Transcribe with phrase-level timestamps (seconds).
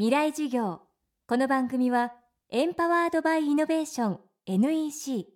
[0.00, 0.80] 未来授業。
[1.28, 2.14] この番組は
[2.48, 5.26] エンパワードバイイノベーション NEC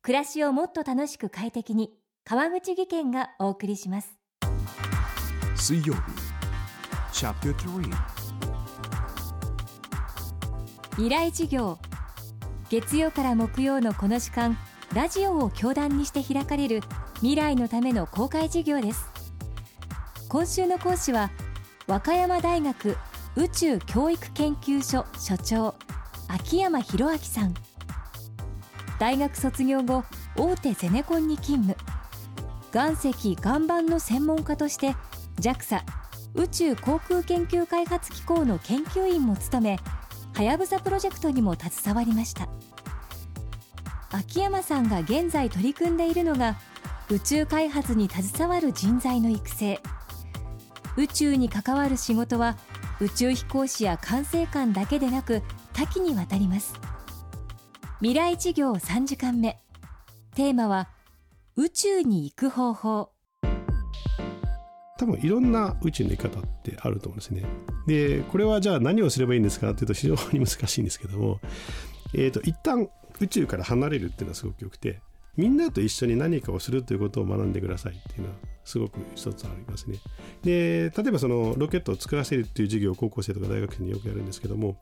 [0.00, 1.90] 暮らしをもっと楽しく快適に
[2.24, 4.16] 川口義賢がお送りします。
[5.54, 6.00] 水曜日
[7.12, 7.90] チャプター
[10.92, 11.78] 未来授業。
[12.70, 14.56] 月曜から木曜のこの時間
[14.94, 16.80] ラジオを教壇にして開かれる
[17.16, 19.04] 未来のための公開授業です。
[20.30, 21.30] 今週の講師は
[21.86, 22.96] 和歌山大学
[23.36, 25.74] 宇宙教育研究所所長
[26.26, 27.54] 秋山博明さん。
[28.98, 30.04] 大学卒業後
[30.36, 31.76] 大手ゼネコンに勤務。
[32.74, 34.96] 岩石岩盤の専門家として
[35.38, 35.82] JAXA
[36.34, 39.78] 宇宙航空研究開発機構の研究員も務め
[40.34, 42.48] はやぶさプロジェクトにも携わりました。
[44.10, 46.56] 秋山さんが現在取り組んでいるのが
[47.08, 49.80] 宇宙開発に携わる人材の育成。
[50.96, 52.56] 宇宙に関わる仕事は
[53.00, 56.74] 宇宙飛行士や管制官だけでなく多岐にわたります。
[58.00, 59.58] 未来事業3時間目。
[60.34, 60.88] テーマは
[61.56, 63.10] 宇宙に行く方法。
[64.98, 67.44] 多分いろんな宇宙の行き方ってあると思うんですね。
[67.86, 71.40] で、これはじゃあ何をすればいいんですかっていうと非常に難しいんですけども、
[72.12, 75.00] えっ、と、一旦宇宙から離れるっていうのはすごく良くて、
[75.38, 79.98] みんなと一緒に何かをするということを学んでくださいっていうのはすごく一つありますね。
[80.42, 84.78] で、例えばそのロケットを作らせるっていう授業を高校生とか大学生によくやるんですけども、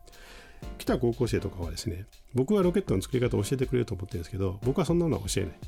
[0.77, 5.59] 来た高校生とかはですね、僕はロケットの作り方を教えてくれると思ってるんですけど、僕はそんなのは教えない。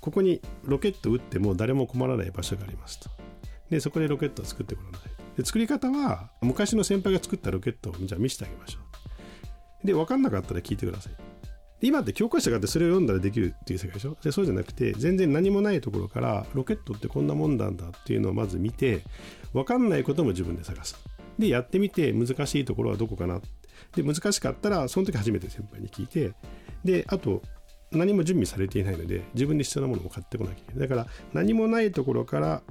[0.00, 3.10] ここにロケットを撃っても誰も困らない場所がありますと。
[3.68, 5.36] で、そこでロケットを作ってください。
[5.36, 8.78] で、作り方は昔の先輩が作ったロケットをじゃあ見せてあげましょ
[9.84, 9.86] う。
[9.86, 11.29] で、分かんなかったら聞いてください。
[11.82, 14.16] 今って教科書があってそれを読んだらできるっていう世界でしょ？
[14.22, 19.00] でそうじゃなくて全然何もないところからロケットってこんなもんなんだっていうのをまず見て
[19.52, 20.96] 分かんないことも自分で探す。
[21.38, 23.40] でやってみて難しいところはどこかな
[23.96, 26.32] で難しかったらその時初めて先輩に聞いて
[26.84, 27.42] であと
[27.92, 30.88] 何も準備されていないので自分で必要なものを買ってこなきゃいけない。
[30.88, 32.62] だから何もないところから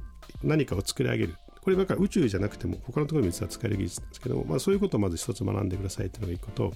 [0.44, 1.36] 何かを作り上げる。
[1.62, 6.74] こればかり宇宙じゃなくても他のところに実は使える技術なんですけども、まあ、そういうことをまず一つ学んでくださいっていうのが一個と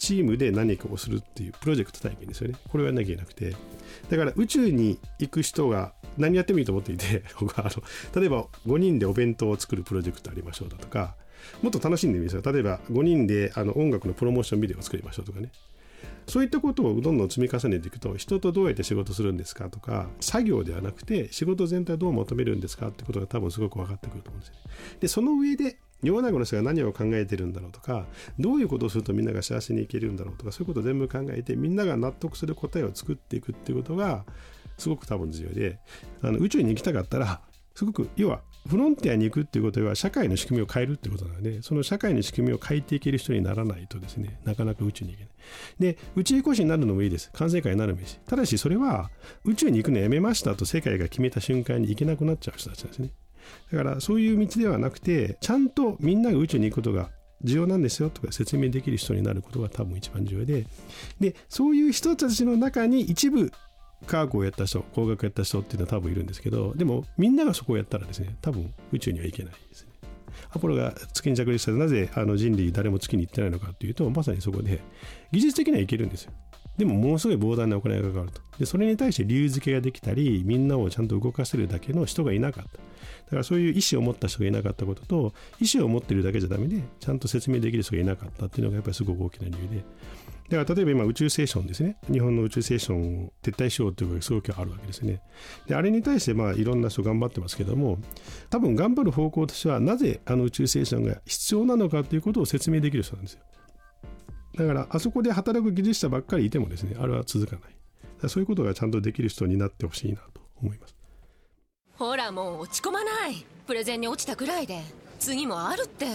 [0.00, 2.56] チームで何かをするっていうプロジェクト体験ですよね。
[2.70, 3.54] これをやんなきゃいけなくて。
[4.08, 11.16] だから宇宙に行く人が何やってもいいと思っていて、 僕はあの、例えば5人でお弁当を作るプロジェクトありましょうだとか、
[11.62, 12.42] もっと楽しんでみますよ。
[12.42, 15.52] 例えば5人であの音楽のプロモーションビデオを作りましょうとかね。
[16.26, 24.60] そういったことをどんどん積み重ねていくと、人とどうやって仕事するんですかとか、作業ではなくて仕事全体どう求めるんですかってことが多分すごく分かってくると思うんですよね。
[25.00, 28.06] で、その上で、世の中の人が何を考えてるんだろうとか、
[28.38, 34.24] どういうことをするとみんなが幸せに生きるんだろうとか、そういうことを全部考えて、みんなが納得する答えを作っていくっていうことが、
[34.78, 35.78] すごく多分重要で、
[36.22, 37.40] あの宇宙に行きたかったら、
[37.74, 45.32] すごく、要は、フロンティアに行くっていうことは社会の仕組みを変えるってことなので、その社会の仕組みを変えていける人にならないとですね、なかなか宇宙に行けない。
[45.94, 47.30] で、宇宙飛行士になるのもいいです。
[47.32, 48.18] 管制官になるのもいいし。
[48.26, 49.10] ただし、それは
[49.44, 53.10] 宇宙に行くのやめましたと世界が決めた瞬間に行けなくなっちゃう人たちなんですね。
[53.72, 57.10] だからそういう道ではなくて、ちゃんとみんなが宇宙に行くことが
[57.42, 60.66] 重要なんですよとか説明できる人になることが多分一番重要で、
[61.20, 63.50] で、そういう人たちの中に一部
[64.06, 69.90] 科学をやった人、工学をやった人っていうのは多分いるんですけど、でもみんながそこをやったらですね、多分宇宙には行けないですね。
[70.50, 74.80] アポロが月に着陸したらなぜあの人類誰も月に行ってないのかっていうと、まさにそこで
[75.32, 76.32] 技術的には行けるんですよ。
[76.76, 78.40] でもものすごい膨大なお金がかかると。
[78.58, 82.78] で、それに対して理由付けができたり、みんなをちゃんと動かせるだけの人がいなかった。
[82.78, 82.80] だ
[83.30, 89.84] からそういう意思を持った人がいなかったことと、意思を持ってるだけじゃダメで、ちゃんと説明できる人がいなかったっていうのがやっぱりすごく大きな理由で。
[90.50, 91.96] だから例えば今宇宙ステーションですね。
[92.10, 95.22] 日本の宇宙ステーションを撤退しようということがすごくあるわけですね。
[95.68, 97.98] で、あれに対してまあいろんな人頑張ってますけども、
[98.50, 103.42] 多分頑張る方向としては、なぜあの宇宙ステーションが必要なのかということを説明できる人なんですよ。
[104.60, 108.28] だから、あそこで働く技術者ばっかりいてもですね、あれは続かない。
[108.28, 110.94] そういうことがちゃんとできる人になってほしいなと思います。
[111.94, 113.46] ほらもう落ち込まない。
[113.66, 114.82] プレゼンに落ちたくらいで。
[115.18, 116.06] 次もあるって。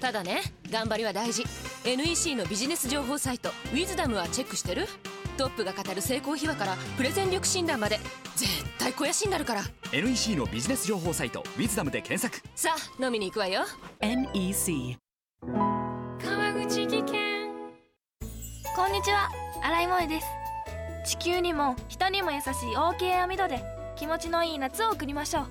[0.00, 0.40] ただね
[0.70, 1.44] 頑張りは大事。
[1.84, 4.86] NEC のビジネス情報サイト「ウィズダムはチェックしてる？
[5.36, 7.98] トップが語る成功秘話からプレゼン力診断まで。
[8.36, 9.62] 絶対肥やしになるから。
[9.92, 12.42] NEC のビジネス情報サイト「ウィズダムで検索。
[12.54, 13.64] さあ飲みに行くわよ。
[14.00, 14.96] NEC
[18.76, 19.30] こんにちは。
[19.62, 20.26] 新井萌です。
[21.04, 23.62] 地球にも人にも優しい OK 網戸で
[23.94, 25.44] 気持ちのいい夏を送りましょう。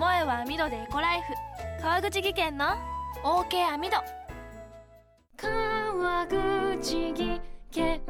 [0.00, 1.32] 萌えは網戸でエコライフ。
[1.80, 2.64] 川口技研の
[3.22, 3.96] OK 網戸。
[5.36, 8.00] 川口技研。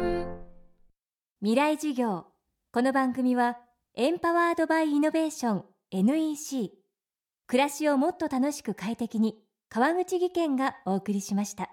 [1.43, 2.25] 未来授業。
[2.73, 3.59] この番組は
[3.95, 6.71] エンパワードバイイノベーション NEC
[7.47, 9.37] 暮らしをもっと楽しく快適に
[9.69, 11.69] 川口義賢がお送りしました。